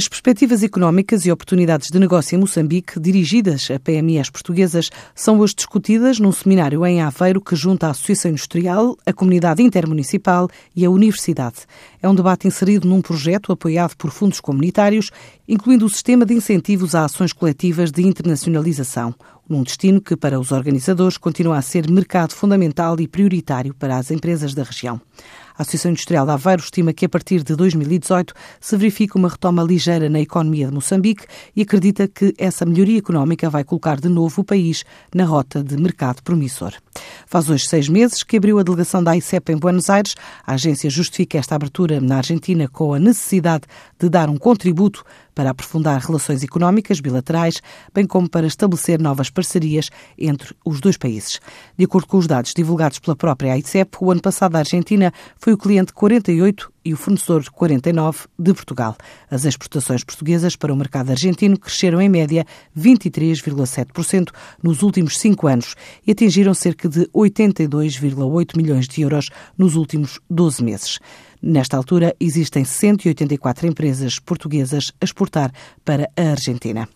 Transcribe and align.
As 0.00 0.08
perspectivas 0.08 0.62
económicas 0.62 1.26
e 1.26 1.30
oportunidades 1.30 1.90
de 1.90 1.98
negócio 1.98 2.34
em 2.34 2.38
Moçambique, 2.38 2.98
dirigidas 2.98 3.70
a 3.70 3.78
PMEs 3.78 4.30
portuguesas, 4.30 4.88
são 5.14 5.38
hoje 5.38 5.54
discutidas 5.56 6.18
num 6.18 6.32
seminário 6.32 6.86
em 6.86 7.02
Aveiro 7.02 7.38
que 7.38 7.54
junta 7.54 7.86
a 7.86 7.90
Associação 7.90 8.30
Industrial, 8.30 8.96
a 9.04 9.12
Comunidade 9.12 9.62
Intermunicipal 9.62 10.48
e 10.74 10.86
a 10.86 10.90
Universidade. 10.90 11.66
É 12.00 12.08
um 12.08 12.14
debate 12.14 12.48
inserido 12.48 12.88
num 12.88 13.02
projeto 13.02 13.52
apoiado 13.52 13.94
por 13.94 14.10
fundos 14.10 14.40
comunitários, 14.40 15.10
incluindo 15.46 15.84
o 15.84 15.90
sistema 15.90 16.24
de 16.24 16.32
incentivos 16.32 16.94
a 16.94 17.04
ações 17.04 17.34
coletivas 17.34 17.92
de 17.92 18.00
internacionalização, 18.00 19.14
num 19.48 19.62
destino 19.62 20.00
que, 20.00 20.16
para 20.16 20.38
os 20.38 20.52
organizadores, 20.52 21.16
continua 21.16 21.58
a 21.58 21.62
ser 21.62 21.90
mercado 21.90 22.34
fundamental 22.34 23.00
e 23.00 23.08
prioritário 23.08 23.74
para 23.74 23.96
as 23.96 24.10
empresas 24.10 24.54
da 24.54 24.62
região. 24.62 25.00
A 25.60 25.62
Associação 25.62 25.90
Industrial 25.90 26.24
de 26.24 26.32
Aveiro 26.32 26.62
estima 26.62 26.90
que 26.90 27.04
a 27.04 27.08
partir 27.08 27.42
de 27.42 27.54
2018 27.54 28.32
se 28.58 28.76
verifique 28.78 29.16
uma 29.16 29.28
retoma 29.28 29.62
ligeira 29.62 30.08
na 30.08 30.18
economia 30.18 30.68
de 30.68 30.72
Moçambique 30.72 31.26
e 31.54 31.60
acredita 31.60 32.08
que 32.08 32.32
essa 32.38 32.64
melhoria 32.64 32.98
económica 32.98 33.50
vai 33.50 33.62
colocar 33.62 34.00
de 34.00 34.08
novo 34.08 34.40
o 34.40 34.44
país 34.44 34.84
na 35.14 35.26
rota 35.26 35.62
de 35.62 35.76
mercado 35.76 36.22
promissor. 36.22 36.72
Faz 37.26 37.50
hoje 37.50 37.66
seis 37.66 37.90
meses 37.90 38.22
que 38.22 38.38
abriu 38.38 38.58
a 38.58 38.62
delegação 38.62 39.04
da 39.04 39.14
ICEP 39.14 39.52
em 39.52 39.58
Buenos 39.58 39.90
Aires. 39.90 40.14
A 40.46 40.54
agência 40.54 40.88
justifica 40.88 41.36
esta 41.36 41.56
abertura 41.56 42.00
na 42.00 42.16
Argentina 42.16 42.66
com 42.66 42.94
a 42.94 42.98
necessidade 42.98 43.64
de 43.98 44.08
dar 44.08 44.30
um 44.30 44.38
contributo 44.38 45.04
para 45.34 45.50
aprofundar 45.50 46.00
relações 46.00 46.42
económicas 46.42 47.00
bilaterais, 47.00 47.62
bem 47.94 48.06
como 48.06 48.28
para 48.28 48.46
estabelecer 48.46 49.00
novas 49.00 49.30
parcerias 49.30 49.90
entre 50.18 50.54
os 50.64 50.80
dois 50.80 50.96
países. 50.96 51.40
De 51.76 51.84
acordo 51.84 52.06
com 52.06 52.18
os 52.18 52.26
dados 52.26 52.52
divulgados 52.54 52.98
pela 52.98 53.16
própria 53.16 53.52
AICEP, 53.52 53.98
o 54.00 54.10
ano 54.10 54.20
passado 54.20 54.56
a 54.56 54.60
Argentina 54.60 55.12
foi 55.38 55.52
o 55.52 55.58
cliente 55.58 55.92
48 55.92 56.72
e 56.84 56.94
o 56.94 56.96
fornecedor 56.96 57.44
49 57.50 58.26
de 58.38 58.54
Portugal. 58.54 58.96
As 59.30 59.44
exportações 59.44 60.02
portuguesas 60.02 60.56
para 60.56 60.72
o 60.72 60.76
mercado 60.76 61.10
argentino 61.10 61.58
cresceram 61.58 62.00
em 62.00 62.08
média 62.08 62.46
23,7% 62.76 64.30
nos 64.62 64.82
últimos 64.82 65.18
cinco 65.18 65.46
anos 65.46 65.74
e 66.06 66.12
atingiram 66.12 66.54
cerca 66.54 66.88
de 66.88 67.06
82,8 67.08 68.56
milhões 68.56 68.88
de 68.88 69.02
euros 69.02 69.28
nos 69.56 69.76
últimos 69.76 70.18
12 70.28 70.64
meses. 70.64 70.98
Nesta 71.42 71.76
altura, 71.76 72.14
existem 72.20 72.64
184 72.64 73.66
empresas 73.66 74.18
portuguesas 74.18 74.92
a 75.00 75.04
exportar 75.04 75.52
para 75.84 76.10
a 76.16 76.30
Argentina. 76.30 76.88